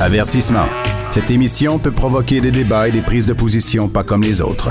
Avertissement. 0.00 0.66
Cette 1.10 1.30
émission 1.30 1.78
peut 1.78 1.92
provoquer 1.92 2.40
des 2.40 2.50
débats 2.50 2.88
et 2.88 2.90
des 2.90 3.02
prises 3.02 3.26
de 3.26 3.34
position 3.34 3.86
pas 3.86 4.02
comme 4.02 4.22
les 4.22 4.40
autres. 4.40 4.70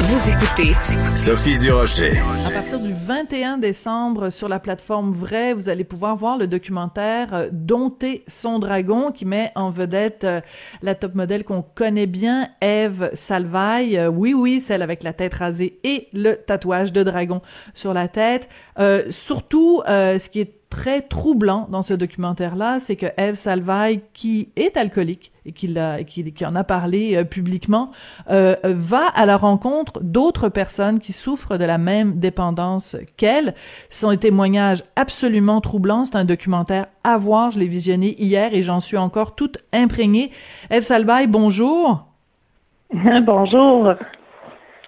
Vous 0.00 0.30
écoutez 0.30 0.74
Sophie 1.14 1.56
Durocher. 1.56 2.18
À 2.44 2.50
partir 2.50 2.80
du 2.80 2.92
21 2.92 3.58
décembre, 3.58 4.30
sur 4.30 4.48
la 4.48 4.58
plateforme 4.58 5.12
Vrai, 5.12 5.54
vous 5.54 5.68
allez 5.68 5.84
pouvoir 5.84 6.16
voir 6.16 6.38
le 6.38 6.48
documentaire 6.48 7.32
euh, 7.32 7.48
Dompter 7.52 8.24
son 8.26 8.58
dragon 8.58 9.12
qui 9.12 9.26
met 9.26 9.52
en 9.54 9.70
vedette 9.70 10.24
euh, 10.24 10.40
la 10.82 10.96
top 10.96 11.14
modèle 11.14 11.44
qu'on 11.44 11.62
connaît 11.62 12.06
bien, 12.06 12.48
Eve 12.60 13.10
Salvaille. 13.12 13.96
Euh, 13.96 14.08
oui, 14.08 14.34
oui, 14.34 14.60
celle 14.60 14.82
avec 14.82 15.04
la 15.04 15.12
tête 15.12 15.34
rasée 15.34 15.78
et 15.84 16.08
le 16.12 16.34
tatouage 16.34 16.92
de 16.92 17.04
dragon 17.04 17.40
sur 17.74 17.94
la 17.94 18.08
tête. 18.08 18.48
Euh, 18.80 19.04
surtout, 19.10 19.82
euh, 19.88 20.18
ce 20.18 20.28
qui 20.28 20.40
est 20.40 20.59
très 20.70 21.02
troublant 21.02 21.66
dans 21.68 21.82
ce 21.82 21.92
documentaire-là, 21.92 22.80
c'est 22.80 22.96
que 22.96 23.06
Eve 23.16 23.34
Salvaille, 23.34 24.00
qui 24.14 24.50
est 24.56 24.76
alcoolique 24.76 25.32
et 25.44 25.52
qui, 25.52 26.46
en 26.46 26.54
a 26.54 26.64
parlé 26.64 27.16
euh, 27.16 27.24
publiquement, 27.24 27.90
euh, 28.30 28.54
va 28.64 29.06
à 29.14 29.26
la 29.26 29.36
rencontre 29.36 30.00
d'autres 30.02 30.48
personnes 30.48 31.00
qui 31.00 31.12
souffrent 31.12 31.58
de 31.58 31.64
la 31.64 31.76
même 31.76 32.18
dépendance 32.18 32.96
qu'elle. 33.16 33.54
Des 34.08 34.16
témoignages 34.16 34.84
absolument 34.96 35.60
troublants. 35.60 36.04
C'est 36.04 36.16
un 36.16 36.24
documentaire 36.24 36.86
à 37.04 37.16
voir. 37.18 37.50
Je 37.50 37.58
l'ai 37.58 37.66
visionné 37.66 38.14
hier 38.22 38.54
et 38.54 38.62
j'en 38.62 38.80
suis 38.80 38.96
encore 38.96 39.34
toute 39.34 39.58
imprégnée. 39.72 40.30
Eve 40.70 40.82
Salvaille, 40.82 41.26
bonjour. 41.26 42.06
Bonjour. 43.24 43.94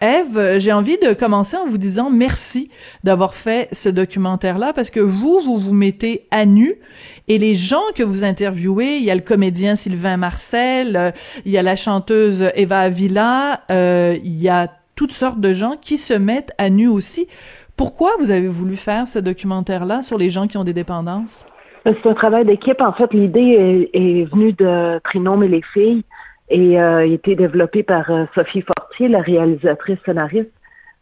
Eve, 0.02 0.58
j'ai 0.58 0.72
envie 0.72 0.98
de 0.98 1.12
commencer 1.12 1.56
en 1.56 1.64
vous 1.64 1.78
disant 1.78 2.10
merci 2.10 2.70
d'avoir 3.04 3.34
fait 3.34 3.68
ce 3.70 3.88
documentaire-là 3.88 4.72
parce 4.72 4.90
que 4.90 4.98
vous, 4.98 5.38
vous 5.38 5.58
vous 5.58 5.72
mettez 5.72 6.26
à 6.32 6.44
nu 6.44 6.74
et 7.28 7.38
les 7.38 7.54
gens 7.54 7.84
que 7.94 8.02
vous 8.02 8.24
interviewez, 8.24 8.96
il 8.96 9.04
y 9.04 9.12
a 9.12 9.14
le 9.14 9.20
comédien 9.20 9.76
Sylvain 9.76 10.16
Marcel, 10.16 10.96
euh, 10.96 11.10
il 11.44 11.52
y 11.52 11.58
a 11.58 11.62
la 11.62 11.76
chanteuse 11.76 12.50
Eva 12.56 12.80
Avila, 12.80 13.60
euh, 13.70 14.16
il 14.24 14.42
y 14.42 14.48
a 14.48 14.66
toutes 14.96 15.12
sortes 15.12 15.38
de 15.38 15.52
gens 15.52 15.76
qui 15.80 15.96
se 15.96 16.14
mettent 16.14 16.52
à 16.58 16.68
nu 16.68 16.88
aussi. 16.88 17.28
Pourquoi 17.76 18.10
vous 18.18 18.32
avez 18.32 18.48
voulu 18.48 18.74
faire 18.74 19.06
ce 19.06 19.20
documentaire-là 19.20 20.02
sur 20.02 20.18
les 20.18 20.30
gens 20.30 20.48
qui 20.48 20.58
ont 20.58 20.64
des 20.64 20.74
dépendances? 20.74 21.46
C'est 21.84 22.06
un 22.06 22.14
travail 22.14 22.44
d'équipe. 22.44 22.80
En 22.80 22.92
fait, 22.92 23.12
l'idée 23.14 23.88
est, 23.92 23.96
est 23.96 24.24
venue 24.24 24.52
de 24.52 25.00
Trinôme 25.04 25.44
et 25.44 25.48
les 25.48 25.62
filles 25.72 26.02
et 26.52 26.78
euh, 26.78 26.98
a 26.98 27.04
été 27.04 27.34
développée 27.34 27.82
par 27.82 28.10
euh, 28.10 28.26
Sophie 28.34 28.62
Fortier, 28.62 29.08
la 29.08 29.22
réalisatrice 29.22 29.98
scénariste. 30.04 30.50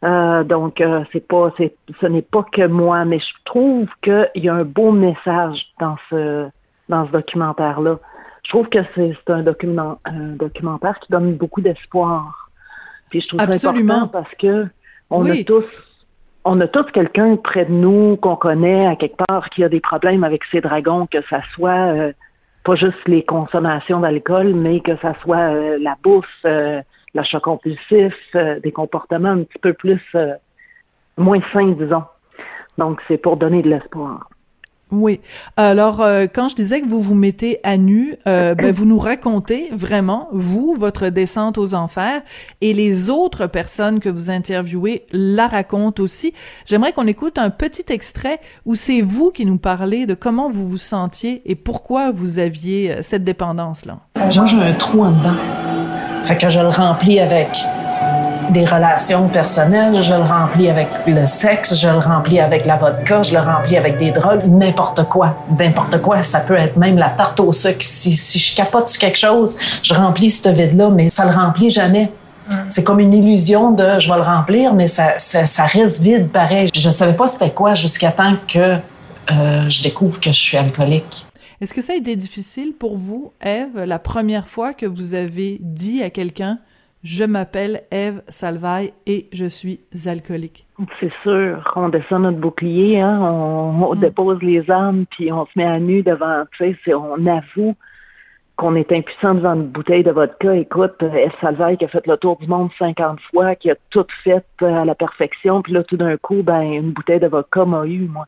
Euh, 0.04 0.44
donc, 0.44 0.82
c'est 1.12 1.26
pas, 1.26 1.52
ce 1.58 2.06
n'est 2.06 2.22
pas 2.22 2.44
que 2.50 2.66
moi, 2.66 3.04
mais 3.04 3.18
je 3.18 3.34
trouve 3.44 3.86
qu'il 4.00 4.30
y 4.36 4.48
a 4.48 4.54
un 4.54 4.64
beau 4.64 4.92
message 4.92 5.66
dans 5.78 5.96
ce, 6.08 6.48
dans 6.88 7.06
ce 7.06 7.12
documentaire-là. 7.12 7.98
Je 8.44 8.50
trouve 8.50 8.68
que 8.68 8.78
c'est, 8.94 9.14
c'est 9.26 9.32
un, 9.32 9.42
document, 9.42 9.98
un 10.06 10.36
documentaire 10.36 10.98
qui 11.00 11.12
donne 11.12 11.34
beaucoup 11.34 11.60
d'espoir. 11.60 12.48
Puis 13.10 13.20
je 13.20 13.28
trouve 13.28 13.40
Absolument. 13.40 13.88
ça 13.88 13.96
important 14.04 14.22
parce 14.22 14.34
que 14.36 14.66
on 15.10 15.24
Oui. 15.24 15.40
a 15.40 15.44
tous, 15.44 15.66
on 16.44 16.60
a 16.60 16.68
tous 16.68 16.84
quelqu'un 16.92 17.36
près 17.36 17.66
de 17.66 17.72
nous 17.72 18.16
qu'on 18.16 18.36
connaît 18.36 18.86
à 18.86 18.96
quelque 18.96 19.22
part 19.28 19.50
qui 19.50 19.64
a 19.64 19.68
des 19.68 19.80
problèmes 19.80 20.24
avec 20.24 20.44
ses 20.50 20.60
dragons, 20.60 21.06
que 21.06 21.18
ça 21.28 21.42
soit 21.54 21.92
euh, 21.92 22.12
pas 22.64 22.74
juste 22.74 23.06
les 23.06 23.24
consommations 23.24 24.00
d'alcool, 24.00 24.54
mais 24.54 24.80
que 24.80 24.96
ça 24.98 25.14
soit 25.22 25.52
euh, 25.52 25.78
la 25.80 25.96
bouffe, 26.02 26.26
euh, 26.44 26.82
l'achat 27.14 27.40
compulsif, 27.40 28.14
euh, 28.34 28.60
des 28.60 28.72
comportements 28.72 29.30
un 29.30 29.44
petit 29.44 29.58
peu 29.58 29.72
plus 29.72 30.02
euh, 30.14 30.34
moins 31.16 31.40
sains, 31.52 31.72
disons. 31.72 32.04
Donc, 32.78 33.00
c'est 33.08 33.18
pour 33.18 33.36
donner 33.36 33.62
de 33.62 33.68
l'espoir. 33.68 34.29
Oui. 34.92 35.20
Alors, 35.56 36.00
euh, 36.00 36.26
quand 36.32 36.48
je 36.48 36.56
disais 36.56 36.80
que 36.80 36.88
vous 36.88 37.00
vous 37.00 37.14
mettez 37.14 37.60
à 37.62 37.76
nu, 37.76 38.16
euh, 38.26 38.54
ben, 38.54 38.72
vous 38.72 38.84
nous 38.84 38.98
racontez 38.98 39.68
vraiment, 39.72 40.28
vous, 40.32 40.74
votre 40.78 41.08
descente 41.08 41.58
aux 41.58 41.74
enfers, 41.74 42.22
et 42.60 42.72
les 42.74 43.08
autres 43.10 43.46
personnes 43.46 44.00
que 44.00 44.08
vous 44.08 44.30
interviewez 44.30 45.06
la 45.12 45.46
racontent 45.46 46.02
aussi. 46.02 46.32
J'aimerais 46.66 46.92
qu'on 46.92 47.06
écoute 47.06 47.38
un 47.38 47.50
petit 47.50 47.84
extrait 47.88 48.40
où 48.66 48.74
c'est 48.74 49.00
vous 49.00 49.30
qui 49.30 49.46
nous 49.46 49.58
parlez 49.58 50.06
de 50.06 50.14
comment 50.14 50.50
vous 50.50 50.68
vous 50.68 50.78
sentiez 50.78 51.42
et 51.44 51.54
pourquoi 51.54 52.10
vous 52.10 52.38
aviez 52.38 52.92
euh, 52.92 53.02
cette 53.02 53.24
dépendance-là. 53.24 54.00
Moi, 54.16 54.28
j'ai 54.28 54.56
un 54.56 54.72
trou 54.72 55.02
en 55.02 55.10
dedans. 55.10 55.36
Fait 56.24 56.36
que 56.36 56.48
je 56.48 56.60
le 56.60 56.68
remplis 56.68 57.18
avec 57.18 57.48
des 58.50 58.64
relations 58.64 59.28
personnelles, 59.28 60.00
je 60.00 60.14
le 60.14 60.22
remplis 60.22 60.68
avec 60.68 60.88
le 61.06 61.26
sexe, 61.26 61.78
je 61.78 61.88
le 61.88 61.98
remplis 61.98 62.40
avec 62.40 62.66
la 62.66 62.76
vodka, 62.76 63.22
je 63.22 63.34
le 63.34 63.40
remplis 63.40 63.76
avec 63.76 63.98
des 63.98 64.10
drogues, 64.10 64.44
n'importe 64.46 65.04
quoi. 65.04 65.36
N'importe 65.58 66.00
quoi. 66.00 66.22
Ça 66.22 66.40
peut 66.40 66.56
être 66.56 66.76
même 66.76 66.96
la 66.96 67.10
tarte 67.10 67.40
au 67.40 67.52
sucre. 67.52 67.78
Si, 67.80 68.12
si 68.16 68.38
je 68.38 68.56
capote 68.56 68.88
sur 68.88 69.00
quelque 69.00 69.18
chose, 69.18 69.56
je 69.82 69.94
remplis 69.94 70.30
ce 70.30 70.48
vide-là, 70.48 70.90
mais 70.90 71.10
ça 71.10 71.24
le 71.24 71.32
remplit 71.32 71.70
jamais. 71.70 72.10
C'est 72.68 72.82
comme 72.82 72.98
une 72.98 73.14
illusion 73.14 73.70
de 73.70 73.98
je 73.98 74.10
vais 74.10 74.16
le 74.16 74.22
remplir, 74.22 74.74
mais 74.74 74.88
ça, 74.88 75.14
ça, 75.18 75.46
ça 75.46 75.64
reste 75.66 76.00
vide 76.00 76.30
pareil. 76.30 76.68
Je 76.74 76.90
savais 76.90 77.12
pas 77.12 77.28
c'était 77.28 77.50
quoi 77.50 77.74
jusqu'à 77.74 78.10
temps 78.10 78.34
que 78.48 78.58
euh, 78.58 79.68
je 79.68 79.82
découvre 79.82 80.18
que 80.18 80.32
je 80.32 80.40
suis 80.40 80.56
alcoolique. 80.56 81.26
Est-ce 81.60 81.74
que 81.74 81.82
ça 81.82 81.92
a 81.92 81.96
été 81.96 82.16
difficile 82.16 82.72
pour 82.72 82.96
vous, 82.96 83.32
Eve, 83.40 83.84
la 83.84 83.98
première 83.98 84.48
fois 84.48 84.72
que 84.72 84.86
vous 84.86 85.14
avez 85.14 85.58
dit 85.60 86.02
à 86.02 86.10
quelqu'un 86.10 86.58
je 87.02 87.24
m'appelle 87.24 87.82
Eve 87.90 88.22
Salvaille 88.28 88.92
et 89.06 89.28
je 89.32 89.46
suis 89.46 89.80
alcoolique. 90.06 90.66
C'est 90.98 91.12
sûr, 91.22 91.72
on 91.76 91.88
descend 91.88 92.22
notre 92.22 92.38
bouclier, 92.38 93.00
hein, 93.00 93.18
on, 93.20 93.82
on 93.90 93.94
Mm. 93.94 94.00
dépose 94.00 94.42
les 94.42 94.70
armes, 94.70 95.04
puis 95.10 95.32
on 95.32 95.44
se 95.46 95.50
met 95.56 95.64
à 95.64 95.78
nu 95.78 96.02
devant, 96.02 96.44
tu 96.56 96.76
sais, 96.84 96.94
on 96.94 97.26
avoue 97.26 97.74
qu'on 98.56 98.74
est 98.74 98.92
impuissant 98.92 99.34
devant 99.34 99.54
une 99.54 99.68
bouteille 99.68 100.04
de 100.04 100.10
vodka. 100.10 100.54
Écoute, 100.54 100.96
F. 101.02 101.40
Salvaille 101.40 101.78
qui 101.78 101.86
a 101.86 101.88
fait 101.88 102.06
le 102.06 102.16
tour 102.18 102.36
du 102.38 102.46
monde 102.46 102.68
50 102.78 103.18
fois, 103.30 103.54
qui 103.54 103.70
a 103.70 103.74
tout 103.88 104.04
fait 104.22 104.44
euh, 104.60 104.82
à 104.82 104.84
la 104.84 104.94
perfection, 104.94 105.62
puis 105.62 105.72
là, 105.72 105.82
tout 105.82 105.96
d'un 105.96 106.18
coup, 106.18 106.42
ben, 106.42 106.60
une 106.62 106.92
bouteille 106.92 107.20
de 107.20 107.26
vodka 107.28 107.64
m'a 107.64 107.86
eu, 107.86 108.00
moi. 108.00 108.26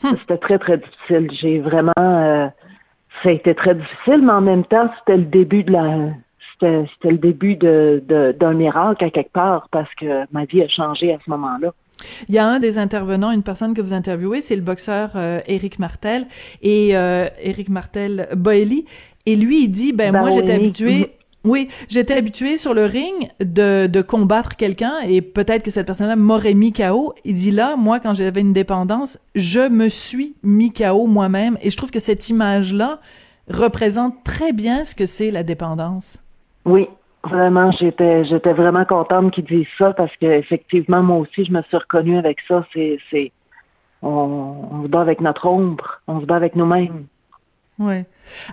C'était 0.00 0.38
très, 0.38 0.60
très 0.60 0.78
difficile. 0.78 1.28
J'ai 1.32 1.58
vraiment... 1.58 1.92
euh, 1.98 2.46
ça 3.22 3.30
a 3.30 3.32
été 3.32 3.52
très 3.56 3.74
difficile, 3.74 4.22
mais 4.22 4.32
en 4.32 4.40
même 4.40 4.64
temps, 4.64 4.88
c'était 5.00 5.16
le 5.16 5.24
début 5.24 5.64
de 5.64 5.72
la... 5.72 6.10
C'était 6.60 7.10
le 7.10 7.18
début 7.18 7.56
de, 7.56 8.02
de- 8.06 8.32
d'un 8.38 8.54
miracle 8.54 9.04
à 9.04 9.10
quelque 9.10 9.32
part, 9.32 9.68
parce 9.70 9.92
que 9.94 10.24
ma 10.32 10.44
vie 10.44 10.62
a 10.62 10.68
changé 10.68 11.12
à 11.12 11.18
ce 11.24 11.30
moment-là. 11.30 11.72
Il 12.28 12.34
y 12.34 12.38
a 12.38 12.46
un 12.46 12.60
des 12.60 12.78
intervenants, 12.78 13.32
une 13.32 13.42
personne 13.42 13.74
que 13.74 13.80
vous 13.82 13.92
interviewez, 13.92 14.40
c'est 14.40 14.54
le 14.56 14.62
boxeur 14.62 15.10
euh, 15.16 15.40
Éric 15.48 15.78
Martel 15.80 16.26
et 16.62 16.96
euh, 16.96 17.28
Éric 17.42 17.68
Martel 17.68 18.28
Boelly 18.36 18.84
et 19.26 19.34
lui 19.34 19.64
il 19.64 19.68
dit 19.68 19.92
ben 19.92 20.12
moi 20.12 20.30
j'étais 20.30 20.52
habitué 20.52 21.14
oui, 21.44 21.68
j'étais 21.88 22.14
habitué 22.14 22.56
sur 22.56 22.74
le 22.74 22.84
ring 22.84 23.30
de, 23.40 23.86
de 23.86 24.02
combattre 24.02 24.56
quelqu'un 24.56 24.94
et 25.06 25.22
peut-être 25.22 25.62
que 25.62 25.70
cette 25.70 25.86
personne-là 25.86 26.16
m'aurait 26.16 26.52
mis 26.54 26.72
KO. 26.72 27.14
Il 27.24 27.34
dit 27.34 27.52
là, 27.52 27.76
moi, 27.76 28.00
quand 28.00 28.12
j'avais 28.12 28.40
une 28.40 28.52
dépendance, 28.52 29.18
je 29.36 29.68
me 29.68 29.88
suis 29.88 30.34
mis 30.42 30.72
KO 30.72 31.06
moi-même 31.06 31.56
et 31.62 31.70
je 31.70 31.76
trouve 31.76 31.90
que 31.92 32.00
cette 32.00 32.28
image-là 32.28 33.00
représente 33.48 34.24
très 34.24 34.52
bien 34.52 34.84
ce 34.84 34.94
que 34.96 35.06
c'est 35.06 35.30
la 35.30 35.42
dépendance. 35.44 36.18
Oui, 36.68 36.86
vraiment, 37.24 37.70
j'étais 37.72 38.24
j'étais 38.24 38.52
vraiment 38.52 38.84
contente 38.84 39.32
qu'ils 39.32 39.46
disent 39.46 39.66
ça 39.78 39.94
parce 39.94 40.14
que 40.16 40.26
effectivement, 40.26 41.02
moi 41.02 41.16
aussi, 41.16 41.46
je 41.46 41.50
me 41.50 41.62
suis 41.62 41.76
reconnue 41.78 42.18
avec 42.18 42.38
ça. 42.46 42.64
C'est 42.74 43.32
on, 44.02 44.82
se 44.82 44.88
bat 44.88 45.00
avec 45.00 45.22
notre 45.22 45.46
ombre, 45.46 46.02
on 46.06 46.20
se 46.20 46.26
bat 46.26 46.36
avec 46.36 46.54
nous-mêmes. 46.54 47.06
Ouais. 47.78 48.06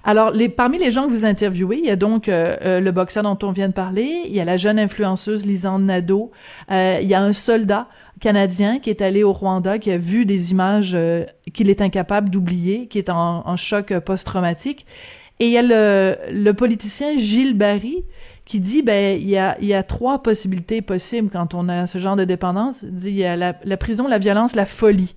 Alors, 0.03 0.31
parmi 0.55 0.77
les 0.77 0.91
gens 0.91 1.07
que 1.07 1.11
vous 1.11 1.25
interviewez, 1.25 1.79
il 1.79 1.85
y 1.85 1.89
a 1.89 1.95
donc 1.95 2.29
euh, 2.29 2.55
euh, 2.61 2.79
le 2.79 2.91
boxeur 2.91 3.23
dont 3.23 3.37
on 3.41 3.51
vient 3.51 3.67
de 3.67 3.73
parler, 3.73 4.21
il 4.25 4.33
y 4.33 4.39
a 4.39 4.45
la 4.45 4.55
jeune 4.55 4.79
influenceuse 4.79 5.45
Lisande 5.45 5.83
Nadeau, 5.83 6.31
euh, 6.71 6.99
il 7.01 7.07
y 7.07 7.15
a 7.15 7.21
un 7.21 7.33
soldat 7.33 7.87
canadien 8.21 8.79
qui 8.79 8.91
est 8.91 9.01
allé 9.01 9.23
au 9.23 9.33
Rwanda, 9.33 9.77
qui 9.77 9.91
a 9.91 9.97
vu 9.97 10.25
des 10.25 10.51
images 10.51 10.95
qu'il 11.53 11.69
est 11.69 11.81
incapable 11.81 12.29
d'oublier, 12.29 12.87
qui 12.87 12.97
est 12.97 13.09
en 13.09 13.57
choc 13.57 13.97
post-traumatique. 13.99 14.85
Et 15.39 15.47
il 15.47 15.51
y 15.51 15.57
a 15.57 15.61
le, 15.61 16.15
le 16.31 16.53
politicien 16.53 17.17
Gilles 17.17 17.57
Barry 17.57 18.03
qui 18.45 18.59
dit 18.59 18.83
ben 18.83 19.17
il 19.19 19.27
y 19.27 19.37
a 19.37 19.57
y 19.61 19.73
a 19.73 19.83
trois 19.83 20.23
possibilités 20.23 20.81
possibles 20.81 21.29
quand 21.29 21.53
on 21.53 21.67
a 21.67 21.87
ce 21.87 21.97
genre 21.97 22.15
de 22.15 22.23
dépendance. 22.23 22.83
Il 22.83 22.93
dit 22.93 23.09
il 23.09 23.17
y 23.17 23.25
a 23.25 23.35
la, 23.35 23.55
la 23.63 23.77
prison, 23.77 24.07
la 24.07 24.17
violence, 24.17 24.55
la 24.55 24.65
folie. 24.65 25.15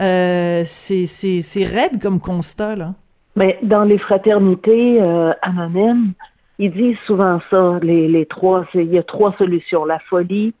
Euh, 0.00 0.62
c'est 0.64 1.64
raide 1.64 2.00
comme 2.00 2.20
constat 2.20 2.76
là. 2.76 2.94
Mais 3.36 3.58
dans 3.62 3.84
les 3.84 3.98
fraternités 3.98 5.00
euh, 5.00 5.32
anonymes, 5.42 6.12
ils 6.58 6.72
disent 6.72 6.98
souvent 7.06 7.40
ça, 7.50 7.78
les, 7.80 8.08
les 8.08 8.26
trois, 8.26 8.66
il 8.74 8.92
y 8.92 8.98
a 8.98 9.02
trois 9.02 9.34
solutions, 9.38 9.84
la 9.84 9.98
folie, 10.00 10.52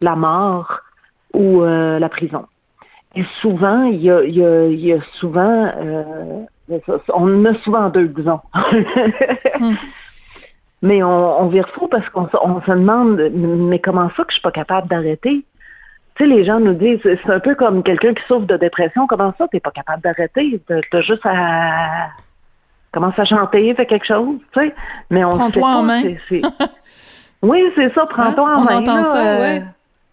la 0.00 0.16
mort 0.16 0.80
ou 1.32 1.62
euh, 1.62 1.98
la 1.98 2.08
prison. 2.08 2.46
Et 3.14 3.24
souvent, 3.40 3.84
il 3.84 4.02
y 4.02 4.10
a, 4.10 4.24
il 4.24 4.34
y 4.34 4.44
a, 4.44 4.66
il 4.66 4.80
y 4.80 4.92
a 4.92 4.98
souvent, 5.20 5.70
on 7.12 7.44
a 7.44 7.54
souvent 7.62 7.88
deux, 7.90 8.08
disons. 8.08 8.40
Hmm. 9.60 9.74
Mais 10.82 11.02
on, 11.02 11.40
on 11.40 11.48
vire 11.48 11.68
fou 11.70 11.88
parce 11.88 12.06
qu'on 12.10 12.28
on 12.42 12.60
se 12.60 12.70
demande, 12.70 13.18
mais 13.32 13.78
comment 13.78 14.10
ça 14.10 14.22
que 14.22 14.28
je 14.28 14.34
suis 14.34 14.42
pas 14.42 14.50
capable 14.50 14.86
d'arrêter? 14.86 15.42
Tu 16.14 16.22
sais, 16.22 16.26
les 16.26 16.44
gens 16.44 16.60
nous 16.60 16.74
disent, 16.74 17.00
c'est 17.02 17.30
un 17.30 17.40
peu 17.40 17.54
comme 17.54 17.82
quelqu'un 17.82 18.12
qui 18.12 18.22
souffre 18.24 18.44
de 18.44 18.58
dépression. 18.58 19.06
Comment 19.06 19.32
ça, 19.38 19.48
t'es 19.48 19.60
pas 19.60 19.70
capable 19.70 20.02
d'arrêter? 20.02 20.60
T'as 20.68 21.00
juste 21.00 21.24
à 21.24 22.10
commence 22.94 23.18
à 23.18 23.24
chanter, 23.24 23.74
fait 23.74 23.86
quelque 23.86 24.06
chose, 24.06 24.38
tu 24.52 24.60
sais. 24.60 24.74
Mais 25.10 25.24
on 25.24 25.30
Prends-toi 25.30 25.68
en 25.68 25.82
main. 25.82 26.02
oui, 27.42 27.64
c'est 27.74 27.92
ça, 27.92 28.06
prends-toi 28.06 28.48
hein? 28.48 28.56
en 28.56 28.60
main. 28.60 28.76
On 28.76 28.78
entend 28.78 29.02
ça, 29.02 29.26
euh. 29.26 29.60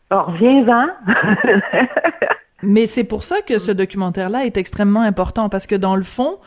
Alors, 0.09 0.27
reviens-en. 0.27 0.88
Mais 2.63 2.88
c'est 2.88 3.04
pour 3.04 3.24
ça 3.24 3.42
que 3.42 3.60
ce 3.60 3.72
documentaire-là 3.72 4.46
est 4.46 4.58
extrêmement 4.58 5.02
important, 5.02 5.50
parce 5.50 5.68
que 5.68 5.75
dans 5.75 5.96
le 5.96 6.04
fond, 6.04 6.38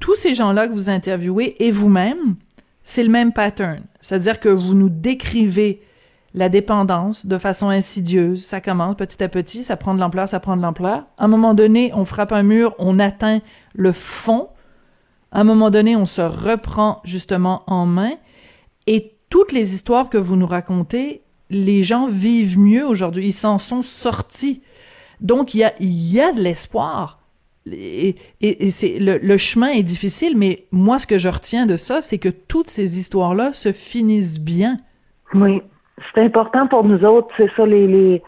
tous 0.00 0.16
ces 0.16 0.34
gens-là 0.34 0.68
que 0.68 0.72
vous 0.72 0.90
interviewez 0.90 1.56
et 1.64 1.70
vous-même, 1.70 2.36
c'est 2.82 3.02
le 3.02 3.10
même 3.10 3.32
pattern. 3.32 3.82
C'est-à-dire 4.00 4.40
que 4.40 4.48
vous 4.48 4.74
nous 4.74 4.88
décrivez 4.88 5.82
la 6.34 6.48
dépendance 6.48 7.26
de 7.26 7.38
façon 7.38 7.68
insidieuse. 7.68 8.44
Ça 8.44 8.60
commence 8.60 8.96
petit 8.96 9.22
à 9.22 9.28
petit, 9.28 9.64
ça 9.64 9.76
prend 9.76 9.94
de 9.94 10.00
l'ampleur, 10.00 10.28
ça 10.28 10.40
prend 10.40 10.56
de 10.56 10.62
l'ampleur. 10.62 11.04
À 11.18 11.24
un 11.24 11.28
moment 11.28 11.54
donné, 11.54 11.92
on 11.94 12.04
frappe 12.04 12.32
un 12.32 12.42
mur, 12.42 12.74
on 12.78 12.98
atteint 12.98 13.40
le 13.74 13.92
fond. 13.92 14.48
À 15.32 15.40
un 15.40 15.44
moment 15.44 15.70
donné, 15.70 15.96
on 15.96 16.06
se 16.06 16.22
reprend 16.22 17.00
justement 17.04 17.62
en 17.66 17.86
main. 17.86 18.12
Et 18.86 19.16
toutes 19.28 19.52
les 19.52 19.74
histoires 19.74 20.08
que 20.08 20.18
vous 20.18 20.36
nous 20.36 20.46
racontez, 20.46 21.22
les 21.50 21.82
gens 21.82 22.06
vivent 22.06 22.58
mieux 22.58 22.86
aujourd'hui. 22.86 23.28
Ils 23.28 23.32
s'en 23.32 23.58
sont 23.58 23.82
sortis. 23.82 24.62
Donc, 25.20 25.54
il 25.54 25.58
y 25.58 25.64
a, 25.64 25.72
y 25.80 26.20
a 26.20 26.32
de 26.32 26.40
l'espoir 26.40 27.20
et, 27.66 28.14
le, 28.40 29.36
chemin 29.36 29.68
est 29.68 29.82
difficile, 29.82 30.36
mais 30.36 30.64
moi, 30.72 30.98
ce 30.98 31.06
que 31.06 31.18
je 31.18 31.28
retiens 31.28 31.66
de 31.66 31.76
ça, 31.76 32.00
c'est 32.00 32.18
que 32.18 32.28
toutes 32.28 32.68
ces 32.68 32.98
histoires-là 32.98 33.52
se 33.52 33.72
finissent 33.72 34.40
bien. 34.40 34.76
Oui, 35.34 35.62
c'est 36.14 36.22
important 36.22 36.66
pour 36.66 36.84
nous 36.84 37.04
autres. 37.04 37.28
C'est 37.36 37.50
ça, 37.56 37.66
les, 37.66 38.22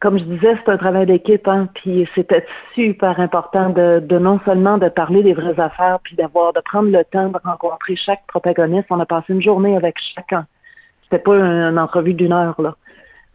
comme 0.00 0.18
je 0.18 0.24
disais, 0.24 0.56
c'est 0.64 0.70
un 0.70 0.76
travail 0.76 1.06
d'équipe, 1.06 1.46
hein, 1.48 1.68
puis 1.74 2.08
c'était 2.14 2.46
super 2.74 3.18
important 3.20 3.70
de, 3.70 4.00
de, 4.00 4.18
non 4.18 4.40
seulement 4.44 4.78
de 4.78 4.88
parler 4.88 5.22
des 5.22 5.34
vraies 5.34 5.58
affaires, 5.58 5.98
puis 6.02 6.16
d'avoir, 6.16 6.52
de 6.52 6.60
prendre 6.60 6.90
le 6.90 7.04
temps 7.04 7.28
de 7.28 7.38
rencontrer 7.44 7.96
chaque 7.96 8.26
protagoniste. 8.28 8.86
On 8.90 9.00
a 9.00 9.06
passé 9.06 9.32
une 9.32 9.42
journée 9.42 9.76
avec 9.76 9.96
chacun. 10.14 10.46
C'était 11.02 11.22
pas 11.22 11.36
une 11.36 11.78
entrevue 11.78 12.14
d'une 12.14 12.32
heure, 12.32 12.60
là. 12.60 12.76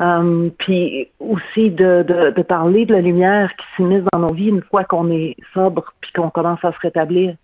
Um, 0.03 0.51
puis 0.57 1.07
aussi 1.19 1.69
de, 1.69 2.03
de, 2.03 2.31
de, 2.31 2.41
parler 2.41 2.85
de 2.85 2.93
la 2.93 2.99
lumière 2.99 3.55
qui 3.55 3.65
s'immisce 3.75 4.03
dans 4.11 4.19
nos 4.19 4.33
vies 4.33 4.49
une 4.49 4.63
fois 4.63 4.83
qu'on 4.83 5.09
est 5.09 5.37
sobre 5.53 5.93
puis 6.01 6.11
qu'on 6.11 6.29
commence 6.29 6.59
à 6.65 6.73
se 6.73 6.79
rétablir. 6.79 7.35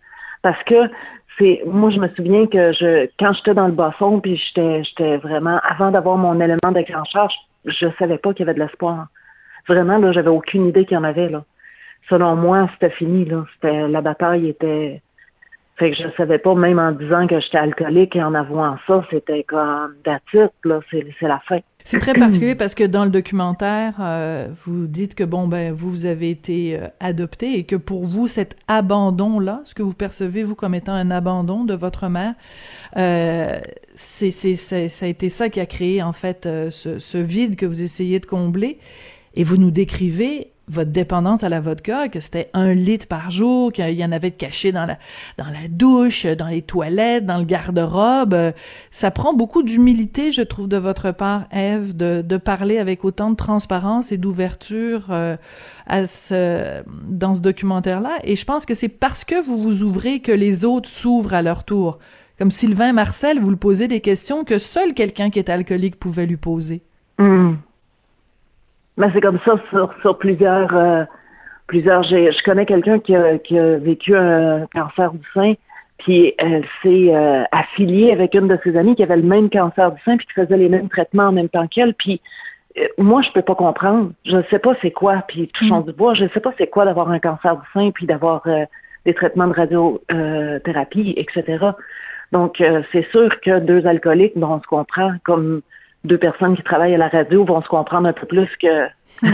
Parce 0.41 0.61
que 0.63 0.89
c'est 1.37 1.61
moi 1.65 1.89
je 1.89 1.99
me 1.99 2.09
souviens 2.09 2.47
que 2.47 2.73
je 2.73 3.07
quand 3.17 3.31
j'étais 3.31 3.53
dans 3.53 3.67
le 3.67 3.73
basson 3.73 4.19
puis 4.19 4.35
j'étais 4.35 4.83
j'étais 4.83 5.17
vraiment 5.17 5.59
avant 5.63 5.91
d'avoir 5.91 6.17
mon 6.17 6.41
élément 6.41 6.73
déclencheur, 6.73 7.29
je, 7.65 7.71
je 7.71 7.87
savais 7.97 8.17
pas 8.17 8.33
qu'il 8.33 8.45
y 8.45 8.49
avait 8.49 8.59
de 8.59 8.63
l'espoir. 8.65 9.07
Vraiment 9.69 9.97
là, 9.97 10.11
j'avais 10.11 10.29
aucune 10.29 10.67
idée 10.67 10.83
qu'il 10.85 10.95
y 10.95 10.99
en 10.99 11.05
avait 11.05 11.29
là. 11.29 11.45
Selon 12.09 12.35
moi, 12.35 12.67
c'était 12.73 12.93
fini 12.93 13.23
là, 13.23 13.45
c'était 13.53 13.87
la 13.87 14.01
bataille 14.01 14.49
était 14.49 15.01
fait 15.79 15.91
que 15.91 15.97
je 15.97 16.03
savais 16.17 16.37
pas, 16.37 16.53
même 16.55 16.77
en 16.77 16.91
disant 16.91 17.25
que 17.25 17.39
j'étais 17.39 17.57
alcoolique 17.57 18.15
et 18.15 18.21
en 18.21 18.33
avouant 18.33 18.75
ça, 18.85 19.05
c'était 19.09 19.43
comme 19.43 19.95
d'attitude, 20.03 20.49
là, 20.65 20.81
c'est 20.91 21.05
la 21.21 21.39
fin. 21.47 21.59
C'est 21.85 21.99
très 21.99 22.13
particulier 22.13 22.55
parce 22.55 22.75
que 22.75 22.83
dans 22.83 23.05
le 23.05 23.09
documentaire, 23.09 23.93
euh, 24.01 24.49
vous 24.65 24.85
dites 24.85 25.15
que 25.15 25.23
bon 25.23 25.47
ben 25.47 25.73
vous 25.73 26.05
avez 26.05 26.29
été 26.29 26.77
euh, 26.77 26.87
adopté 26.99 27.57
et 27.57 27.63
que 27.63 27.77
pour 27.77 28.05
vous 28.05 28.27
cet 28.27 28.57
abandon 28.67 29.39
là, 29.39 29.61
ce 29.63 29.73
que 29.73 29.81
vous 29.81 29.93
percevez 29.93 30.43
vous 30.43 30.55
comme 30.55 30.75
étant 30.75 30.93
un 30.93 31.09
abandon 31.09 31.63
de 31.63 31.73
votre 31.73 32.09
mère, 32.09 32.35
euh, 32.97 33.59
c'est 33.95 34.29
ça 34.29 35.05
a 35.05 35.07
été 35.07 35.29
ça 35.29 35.49
qui 35.49 35.61
a 35.61 35.65
créé 35.65 36.03
en 36.03 36.13
fait 36.13 36.47
ce 36.69 37.17
vide 37.17 37.55
que 37.55 37.65
vous 37.65 37.81
essayez 37.81 38.19
de 38.19 38.25
combler 38.25 38.77
et 39.35 39.43
vous 39.43 39.57
nous 39.57 39.71
décrivez 39.71 40.51
votre 40.69 40.91
dépendance 40.91 41.43
à 41.43 41.49
la 41.49 41.59
vodka, 41.59 42.07
que 42.09 42.19
c'était 42.19 42.49
un 42.53 42.73
litre 42.73 43.07
par 43.07 43.31
jour, 43.31 43.73
qu'il 43.73 43.89
y 43.89 44.05
en 44.05 44.11
avait 44.11 44.29
de 44.29 44.37
caché 44.37 44.71
dans 44.71 44.85
la, 44.85 44.97
dans 45.37 45.49
la 45.49 45.67
douche, 45.69 46.25
dans 46.25 46.47
les 46.47 46.61
toilettes, 46.61 47.25
dans 47.25 47.37
le 47.37 47.45
garde-robe. 47.45 48.53
Ça 48.91 49.11
prend 49.11 49.33
beaucoup 49.33 49.63
d'humilité, 49.63 50.31
je 50.31 50.41
trouve, 50.41 50.67
de 50.67 50.77
votre 50.77 51.11
part, 51.11 51.45
Eve, 51.51 51.97
de, 51.97 52.21
de 52.21 52.37
parler 52.37 52.77
avec 52.77 53.03
autant 53.03 53.31
de 53.31 53.35
transparence 53.35 54.11
et 54.11 54.17
d'ouverture 54.17 55.07
euh, 55.09 55.35
à 55.87 56.05
ce, 56.05 56.83
dans 57.07 57.35
ce 57.35 57.41
documentaire-là. 57.41 58.19
Et 58.23 58.35
je 58.35 58.45
pense 58.45 58.65
que 58.65 58.75
c'est 58.75 58.89
parce 58.89 59.25
que 59.25 59.43
vous 59.43 59.61
vous 59.61 59.83
ouvrez 59.83 60.19
que 60.19 60.31
les 60.31 60.65
autres 60.65 60.89
s'ouvrent 60.89 61.33
à 61.33 61.41
leur 61.41 61.63
tour. 61.63 61.99
Comme 62.37 62.51
Sylvain 62.51 62.93
Marcel, 62.93 63.39
vous 63.39 63.49
le 63.49 63.57
posez 63.57 63.87
des 63.87 63.99
questions 63.99 64.45
que 64.45 64.59
seul 64.59 64.93
quelqu'un 64.93 65.29
qui 65.29 65.39
est 65.39 65.49
alcoolique 65.49 65.99
pouvait 65.99 66.25
lui 66.25 66.37
poser. 66.37 66.83
Mmh. 67.17 67.55
Mais 68.99 69.07
c'est 69.13 69.21
comme 69.21 69.39
ça 69.45 69.53
sur, 69.69 69.93
sur 70.01 70.17
plusieurs 70.17 70.75
euh, 70.75 71.05
plusieurs. 71.67 72.03
Je 72.03 72.43
connais 72.43 72.65
quelqu'un 72.65 72.99
qui 72.99 73.15
a, 73.15 73.39
qui 73.39 73.57
a 73.57 73.77
vécu 73.77 74.15
un 74.15 74.67
cancer 74.73 75.13
du 75.13 75.25
sein, 75.33 75.53
puis 75.97 76.33
elle 76.37 76.65
s'est 76.83 77.15
euh, 77.15 77.43
affiliée 77.53 78.11
avec 78.11 78.35
une 78.35 78.49
de 78.49 78.59
ses 78.61 78.75
amies 78.75 78.95
qui 78.95 79.03
avait 79.03 79.15
le 79.15 79.23
même 79.23 79.49
cancer 79.49 79.93
du 79.93 80.01
sein, 80.03 80.17
puis 80.17 80.27
qui 80.27 80.33
faisait 80.33 80.57
les 80.57 80.67
mêmes 80.67 80.89
traitements 80.89 81.27
en 81.27 81.31
même 81.31 81.47
temps 81.47 81.65
qu'elle. 81.67 81.93
Puis 81.93 82.21
euh, 82.77 82.87
moi, 82.97 83.21
je 83.21 83.31
peux 83.31 83.41
pas 83.41 83.55
comprendre. 83.55 84.11
Je 84.25 84.35
ne 84.35 84.43
sais 84.49 84.59
pas 84.59 84.75
c'est 84.81 84.91
quoi. 84.91 85.23
Puis 85.29 85.47
touchons 85.47 85.79
mm. 85.79 85.85
du 85.85 85.93
bois, 85.93 86.13
je 86.13 86.25
ne 86.25 86.29
sais 86.29 86.41
pas 86.41 86.53
c'est 86.57 86.67
quoi 86.67 86.83
d'avoir 86.83 87.09
un 87.09 87.19
cancer 87.19 87.55
du 87.55 87.67
sein, 87.73 87.91
puis 87.91 88.05
d'avoir 88.05 88.45
des 89.05 89.13
traitements 89.13 89.47
de 89.47 89.53
radiothérapie, 89.53 91.13
etc. 91.15 91.67
Donc, 92.33 92.61
c'est 92.91 93.09
sûr 93.11 93.39
que 93.39 93.59
deux 93.59 93.87
alcooliques, 93.87 94.37
bon, 94.37 94.55
on 94.55 94.61
se 94.61 94.67
comprend 94.67 95.13
comme 95.23 95.61
deux 96.03 96.17
personnes 96.17 96.55
qui 96.55 96.63
travaillent 96.63 96.95
à 96.95 96.97
la 96.97 97.09
radio 97.09 97.43
vont 97.43 97.61
se 97.61 97.67
comprendre 97.67 98.07
un 98.07 98.13
peu 98.13 98.25
plus 98.25 98.49
que. 98.57 98.87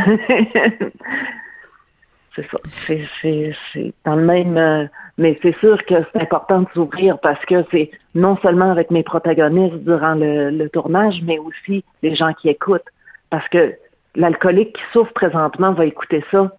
c'est 2.36 2.48
ça. 2.48 2.58
C'est 3.22 3.94
dans 4.04 4.16
le 4.16 4.26
même. 4.26 4.58
Euh, 4.58 4.86
mais 5.18 5.40
c'est 5.42 5.58
sûr 5.60 5.84
que 5.86 5.96
c'est 6.12 6.22
important 6.22 6.62
de 6.62 6.68
s'ouvrir 6.74 7.20
parce 7.20 7.44
que 7.46 7.64
c'est 7.72 7.92
non 8.16 8.38
seulement 8.38 8.72
avec 8.72 8.92
mes 8.92 9.04
protagonistes 9.04 9.78
durant 9.84 10.16
le, 10.16 10.50
le, 10.50 10.70
tournage, 10.70 11.22
mais 11.24 11.38
aussi 11.40 11.86
les 12.02 12.16
gens 12.16 12.34
qui 12.34 12.50
écoutent. 12.50 12.90
Parce 13.30 13.48
que 13.50 13.76
l'alcoolique 14.16 14.74
qui 14.74 14.84
souffre 14.92 15.14
présentement 15.14 15.72
va 15.72 15.86
écouter 15.86 16.24
ça. 16.32 16.52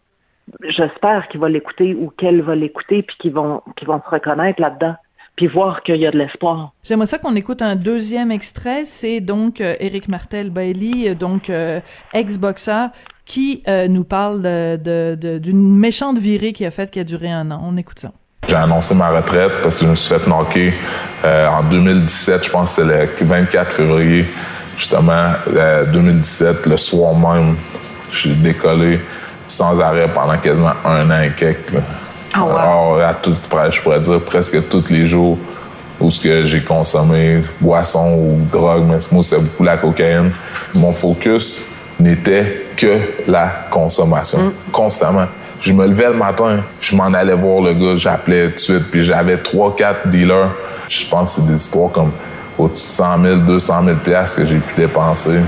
J'espère 0.63 1.29
qu'il 1.29 1.41
va 1.41 1.49
l'écouter 1.49 1.95
ou 1.95 2.11
qu'elle 2.11 2.41
va 2.43 2.55
l'écouter 2.55 3.03
puis 3.03 3.17
qu'ils 3.19 3.33
vont, 3.33 3.63
qu'ils 3.77 3.89
vont 3.89 4.01
se 4.01 4.09
reconnaître 4.09 4.61
là-dedans 4.61 4.95
puis 5.37 5.47
voir 5.47 5.83
qu'il 5.83 5.97
y 5.97 6.07
a 6.07 6.11
de 6.11 6.19
l'espoir. 6.19 6.73
J'aimerais 6.83 7.07
ça 7.07 7.19
qu'on 7.19 7.37
écoute 7.37 7.63
un 7.63 7.77
deuxième 7.77 8.31
extrait. 8.31 8.85
C'est 8.87 9.21
donc 9.21 9.61
euh, 9.61 9.77
Éric 9.79 10.09
Martel 10.09 10.51
Bailey, 10.51 11.11
euh, 11.11 11.15
donc 11.15 11.51
euh, 11.51 11.81
ex-boxeur, 12.15 12.89
qui 13.27 13.63
euh, 13.69 13.89
nous 13.89 14.05
parle 14.05 14.43
d'une 14.43 15.17
de, 15.17 15.39
de, 15.39 15.53
méchante 15.53 16.19
virée 16.19 16.53
qui 16.53 16.65
a 16.65 16.71
fait 16.71 16.91
qui 16.91 17.01
a 17.01 17.05
duré 17.05 17.31
un 17.31 17.51
an. 17.51 17.61
On 17.65 17.77
écoute 17.77 17.99
ça. 17.99 18.13
J'ai 18.49 18.55
annoncé 18.55 18.95
ma 18.95 19.09
retraite 19.11 19.51
parce 19.63 19.81
que 19.81 19.87
je 19.87 19.91
me 19.91 19.97
suis 19.97 20.15
fait 20.15 20.27
knocker 20.27 20.73
euh, 21.25 21.49
en 21.49 21.65
2017, 21.65 22.45
je 22.45 22.51
pense 22.51 22.77
que 22.77 22.83
c'est 22.83 23.25
le 23.25 23.27
24 23.27 23.73
février, 23.73 24.25
justement, 24.77 25.33
2017, 25.93 26.67
le 26.67 26.77
soir 26.77 27.15
même, 27.15 27.57
j'ai 28.13 28.35
décollé 28.35 29.01
sans 29.49 29.81
arrêt 29.81 30.09
pendant 30.13 30.39
quasiment 30.39 30.75
un 30.85 31.11
an 31.11 31.23
et 31.23 31.33
quelques. 31.33 31.83
Oh, 32.39 32.45
wow. 32.45 33.01
à 33.01 33.15
tout 33.15 33.33
je 33.33 33.81
pourrais 33.83 34.01
dire 34.01 34.21
presque 34.25 34.69
tous 34.69 34.91
les 34.91 35.07
jours 35.07 35.39
où 36.01 36.11
ce 36.11 36.21
que 36.21 36.45
j'ai 36.45 36.63
consommé, 36.63 37.41
boisson 37.61 38.15
ou 38.15 38.41
drogue, 38.51 38.85
mais 38.87 38.99
moi, 39.11 39.23
c'est 39.23 39.39
beaucoup 39.39 39.63
la 39.63 39.77
cocaïne. 39.77 40.31
Mon 40.75 40.93
focus 40.93 41.63
n'était 41.99 42.67
que 42.77 42.99
la 43.27 43.47
consommation, 43.71 44.39
mm. 44.39 44.53
constamment. 44.71 45.27
Je 45.61 45.73
me 45.73 45.87
levais 45.87 46.09
le 46.09 46.17
matin, 46.17 46.65
je 46.81 46.95
m'en 46.95 47.07
allais 47.07 47.35
voir 47.35 47.63
le 47.63 47.73
gars, 47.73 47.97
j'appelais 47.97 48.49
tout 48.49 48.55
de 48.55 48.61
suite, 48.61 48.91
puis 48.91 49.03
j'avais 49.03 49.39
trois, 49.39 49.75
quatre 49.75 50.09
dealers. 50.09 50.51
Je 50.87 51.07
pense 51.07 51.37
que 51.37 51.41
c'est 51.41 51.47
des 51.47 51.59
histoires 51.59 51.91
comme 51.91 52.13
au-dessus 52.59 52.87
de 52.87 52.91
100 52.91 53.23
000, 53.23 53.37
200 53.41 53.85
000 53.85 53.97
piastres 53.97 54.37
que 54.39 54.47
j'ai 54.47 54.59
pu 54.59 54.75
dépenser. 54.77 55.41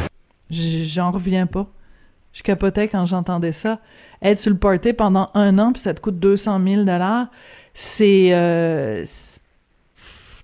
J'en 0.50 1.11
reviens 1.11 1.47
pas. 1.47 1.66
Je 2.32 2.42
capotais 2.42 2.88
quand 2.88 3.04
j'entendais 3.06 3.52
ça. 3.52 3.78
Être 4.23 4.38
sur 4.38 4.50
le 4.50 4.58
party 4.58 4.92
pendant 4.92 5.30
un 5.35 5.58
an, 5.58 5.73
puis 5.73 5.80
ça 5.80 5.94
te 5.94 6.00
coûte 6.00 6.18
200 6.18 6.61
000 6.64 6.85
c'est... 7.75 8.30
Euh, 8.32 9.04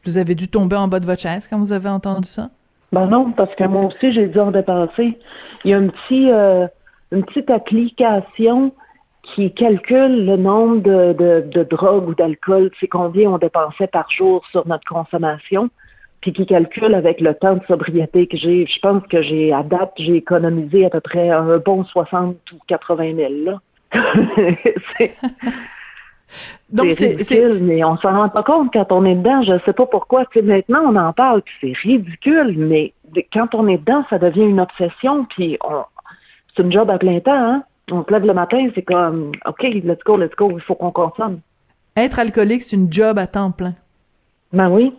vous 0.04 0.18
avez 0.18 0.34
dû 0.34 0.48
tomber 0.48 0.76
en 0.76 0.86
bas 0.86 1.00
de 1.00 1.06
votre 1.06 1.22
chaise 1.22 1.48
quand 1.48 1.58
vous 1.58 1.72
avez 1.72 1.88
entendu 1.88 2.28
ça? 2.28 2.50
Ben 2.92 3.06
non, 3.06 3.32
parce 3.32 3.54
que 3.56 3.64
moi 3.64 3.86
aussi, 3.86 4.12
j'ai 4.12 4.28
dû 4.28 4.38
en 4.38 4.50
dépenser. 4.50 5.18
Il 5.64 5.70
y 5.70 5.74
a 5.74 5.78
euh, 5.78 6.68
une 7.10 7.24
petite 7.24 7.50
application 7.50 8.72
qui 9.22 9.52
calcule 9.52 10.26
le 10.26 10.36
nombre 10.36 10.82
de, 10.82 11.12
de, 11.14 11.44
de 11.50 11.62
drogues 11.64 12.08
ou 12.08 12.14
d'alcool, 12.14 12.70
c'est 12.78 12.88
combien 12.88 13.30
on 13.30 13.38
dépensait 13.38 13.86
par 13.86 14.08
jour 14.10 14.44
sur 14.50 14.66
notre 14.68 14.84
consommation, 14.84 15.70
puis 16.24 16.32
qui 16.32 16.46
calcule 16.46 16.94
avec 16.94 17.20
le 17.20 17.34
temps 17.34 17.56
de 17.56 17.64
sobriété 17.66 18.26
que 18.26 18.38
j'ai. 18.38 18.64
Je 18.64 18.80
pense 18.80 19.02
que 19.08 19.20
j'ai, 19.20 19.52
à 19.52 19.62
date, 19.62 19.92
j'ai 19.98 20.16
économisé 20.16 20.86
à 20.86 20.90
peu 20.90 21.00
près 21.00 21.28
un 21.28 21.58
bon 21.58 21.84
60 21.84 22.36
ou 22.50 22.56
80 22.66 23.14
000, 23.14 23.32
là. 23.44 23.60
Donc 26.70 26.94
c'est 26.94 27.08
ridicule, 27.08 27.62
mais 27.62 27.84
on 27.84 27.98
s'en 27.98 28.16
rend 28.16 28.30
pas 28.30 28.42
compte 28.42 28.72
quand 28.72 28.90
on 28.90 29.04
est 29.04 29.16
dedans. 29.16 29.42
Je 29.42 29.52
sais 29.66 29.74
pas 29.74 29.84
pourquoi. 29.84 30.24
Tu 30.24 30.40
maintenant, 30.40 30.80
on 30.86 30.96
en 30.96 31.12
parle, 31.12 31.42
puis 31.42 31.54
c'est 31.60 31.88
ridicule, 31.88 32.54
mais 32.56 32.94
quand 33.30 33.54
on 33.54 33.68
est 33.68 33.76
dedans, 33.76 34.02
ça 34.08 34.18
devient 34.18 34.46
une 34.46 34.60
obsession, 34.60 35.26
puis 35.26 35.58
c'est 36.56 36.62
une 36.62 36.72
job 36.72 36.88
à 36.88 36.96
plein 36.96 37.20
temps. 37.20 37.32
Hein? 37.34 37.64
On 37.92 38.02
se 38.02 38.10
lève 38.10 38.24
le 38.24 38.32
matin, 38.32 38.66
c'est 38.74 38.80
comme, 38.82 39.32
OK, 39.44 39.62
let's 39.62 40.02
go, 40.06 40.16
let's 40.16 40.34
go, 40.36 40.52
il 40.54 40.62
faut 40.62 40.74
qu'on 40.74 40.90
consomme. 40.90 41.40
Être 41.98 42.18
alcoolique, 42.18 42.62
c'est 42.62 42.76
une 42.76 42.90
job 42.90 43.18
à 43.18 43.26
temps 43.26 43.50
plein. 43.50 43.74
Ben 44.54 44.70
oui. 44.70 44.94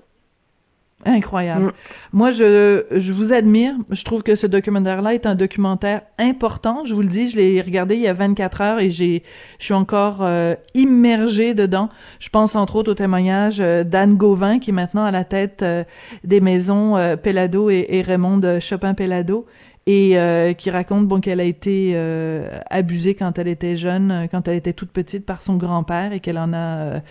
Incroyable. 1.03 1.65
Mm. 1.65 1.71
Moi, 2.13 2.31
je, 2.31 2.85
je 2.89 3.11
vous 3.11 3.33
admire. 3.33 3.73
Je 3.91 4.03
trouve 4.05 4.23
que 4.23 4.35
ce 4.35 4.47
documentaire-là 4.47 5.13
est 5.13 5.25
un 5.25 5.35
documentaire 5.35 6.01
important. 6.17 6.85
Je 6.85 6.95
vous 6.95 7.01
le 7.01 7.09
dis, 7.09 7.27
je 7.27 7.35
l'ai 7.35 7.61
regardé 7.61 7.95
il 7.95 8.01
y 8.01 8.07
a 8.07 8.13
24 8.13 8.61
heures 8.61 8.79
et 8.79 8.91
j'ai, 8.91 9.23
je 9.59 9.65
suis 9.65 9.73
encore 9.73 10.19
euh, 10.21 10.55
immergée 10.73 11.53
dedans. 11.53 11.89
Je 12.19 12.29
pense 12.29 12.55
entre 12.55 12.77
autres 12.77 12.91
au 12.91 12.95
témoignage 12.95 13.57
euh, 13.59 13.83
d'Anne 13.83 14.15
Gauvin, 14.15 14.57
qui 14.59 14.69
est 14.69 14.73
maintenant 14.73 15.03
à 15.03 15.11
la 15.11 15.25
tête 15.25 15.63
euh, 15.63 15.83
des 16.23 16.39
maisons 16.39 16.95
euh, 16.95 17.17
Pellado 17.17 17.69
et, 17.69 17.85
et 17.89 18.01
Raymond 18.01 18.37
de 18.37 18.59
Chopin-Pellado 18.59 19.45
et 19.87 20.17
qui 20.57 20.71
raconte 20.71 21.07
bon 21.07 21.21
qu'elle 21.21 21.39
a 21.39 21.43
été 21.43 21.95
abusée 22.71 23.13
quand 23.13 23.37
elle 23.37 23.47
était 23.47 23.75
jeune, 23.75 24.27
quand 24.31 24.47
elle 24.47 24.55
était 24.55 24.73
toute 24.73 24.89
petite 24.89 25.27
par 25.27 25.43
son 25.43 25.57
grand-père 25.57 26.11
et 26.11 26.21
qu'elle 26.21 26.39
en 26.39 26.53
a 26.53 27.01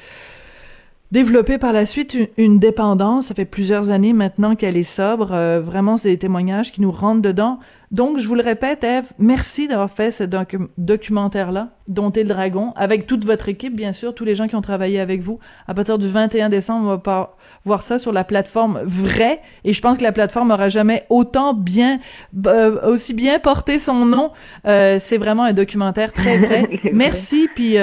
développé 1.13 1.59
par 1.59 1.73
la 1.73 1.87
suite 1.87 2.17
une, 2.37 2.59
dépendance. 2.59 3.27
Ça 3.27 3.35
fait 3.35 3.45
plusieurs 3.45 3.91
années 3.91 4.13
maintenant 4.13 4.57
qu'elle 4.57 4.77
est 4.77 4.83
sobre. 4.83 5.33
Euh, 5.33 5.61
vraiment, 5.61 5.97
c'est 5.97 6.11
des 6.11 6.19
témoignages 6.19 6.73
qui 6.73 6.81
nous 6.81 6.91
rentrent 6.91 7.23
dedans. 7.23 7.59
Donc, 7.91 8.19
je 8.19 8.27
vous 8.27 8.35
le 8.35 8.43
répète, 8.43 8.83
Eve, 8.83 9.13
merci 9.21 9.69
d'avoir 9.69 9.89
fait 9.89 10.11
ce 10.11 10.25
documentaire-là, 10.79 11.69
Dompter 11.87 12.25
le 12.25 12.31
dragon, 12.31 12.73
avec 12.75 13.07
toute 13.07 13.25
votre 13.25 13.49
équipe, 13.49 13.77
bien 13.77 13.93
sûr, 13.93 14.15
tous 14.15 14.25
les 14.25 14.35
gens 14.35 14.49
qui 14.49 14.57
ont 14.57 14.63
travaillé 14.63 14.99
avec 14.99 15.21
vous. 15.21 15.39
À 15.69 15.75
partir 15.75 15.99
du 15.99 16.09
21 16.09 16.49
décembre, 16.49 16.87
on 16.87 16.97
va 16.97 17.37
voir 17.65 17.83
ça 17.83 18.01
sur 18.01 18.11
la 18.11 18.25
plateforme 18.25 18.81
Vrai. 18.85 19.41
Et 19.63 19.73
je 19.73 19.81
pense 19.81 19.99
que 19.99 20.03
la 20.03 20.11
plateforme 20.11 20.51
aura 20.51 20.71
jamais 20.71 21.05
autant 21.09 21.55
bien, 21.55 22.01
euh, 22.47 22.91
aussi 22.91 23.15
bien 23.15 23.39
porté 23.39 23.79
son 23.79 24.07
nom. 24.07 24.33
Euh, 24.67 24.97
c'est 24.99 25.19
vraiment 25.19 25.45
un 25.45 25.53
documentaire 25.53 26.13
très 26.13 26.39
vrai. 26.39 26.81
merci, 26.93 27.49
puis 27.55 27.77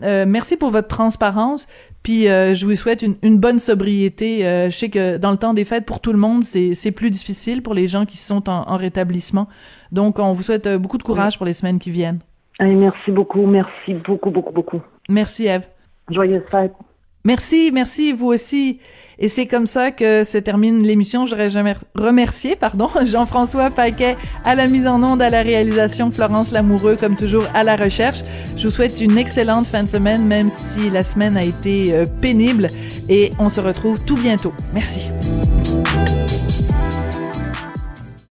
merci 0.00 0.56
pour 0.56 0.70
votre 0.70 0.88
transparence. 0.88 1.66
Puis 2.06 2.28
euh, 2.28 2.54
je 2.54 2.64
vous 2.66 2.76
souhaite 2.76 3.02
une, 3.02 3.38
bonne 3.40 3.58
sobriété. 3.58 4.46
Euh, 4.46 4.70
je 4.70 4.76
sais 4.76 4.90
que 4.90 5.16
dans 5.16 5.32
le 5.32 5.36
temps 5.36 5.54
des 5.54 5.64
fêtes, 5.64 5.84
pour 5.84 5.98
tout 5.98 6.12
le 6.12 6.18
monde, 6.20 6.44
c'est 6.44 6.92
plus 6.92 7.10
difficile 7.10 7.64
pour 7.64 7.74
les 7.74 7.88
gens 7.88 8.06
qui 8.06 8.16
sont 8.16 8.48
en, 8.48 8.76
rétablissement. 8.76 9.48
Donc, 9.90 10.20
on 10.20 10.30
vous 10.30 10.44
souhaite 10.44 10.68
euh, 10.68 10.78
beaucoup 10.78 10.98
de 10.98 11.02
courage 11.02 11.36
pour 11.36 11.44
les 11.46 11.52
semaines 11.52 11.80
qui 11.80 11.90
viennent. 11.90 12.20
merci 12.60 13.10
beaucoup, 13.10 13.44
merci 13.44 13.94
beaucoup, 14.06 14.30
beaucoup, 14.30 14.52
beaucoup. 14.52 14.80
Merci, 15.08 15.48
Eve. 15.48 15.66
Joyeuse 16.08 16.44
fête. 16.48 16.74
Merci, 17.24 17.72
merci, 17.74 18.12
vous 18.12 18.28
aussi. 18.28 18.78
Et 19.18 19.28
c'est 19.28 19.46
comme 19.46 19.66
ça 19.66 19.90
que 19.90 20.24
se 20.24 20.38
termine 20.38 20.82
l'émission. 20.82 21.26
J'aurais 21.26 21.50
jamais 21.50 21.74
remercié, 21.94 22.56
pardon, 22.56 22.88
Jean-François 23.04 23.70
Paquet 23.70 24.16
à 24.44 24.54
la 24.54 24.66
mise 24.66 24.86
en 24.86 25.02
onde, 25.02 25.22
à 25.22 25.30
la 25.30 25.42
réalisation, 25.42 26.10
Florence 26.12 26.52
Lamoureux, 26.52 26.96
comme 26.96 27.16
toujours, 27.16 27.44
à 27.54 27.62
la 27.62 27.76
recherche. 27.76 28.22
Je 28.56 28.68
vous 28.68 28.72
souhaite 28.72 29.00
une 29.00 29.16
excellente 29.18 29.66
fin 29.66 29.84
de 29.84 29.88
semaine, 29.88 30.26
même 30.26 30.48
si 30.48 30.90
la 30.90 31.04
semaine 31.04 31.36
a 31.36 31.44
été 31.44 31.94
euh, 31.94 32.04
pénible. 32.20 32.68
Et 33.08 33.30
on 33.38 33.48
se 33.48 33.60
retrouve 33.60 34.04
tout 34.04 34.16
bientôt. 34.16 34.52
Merci. 34.74 35.08